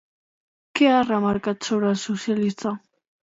[0.79, 2.73] Què ha remarcat sobre el socialista?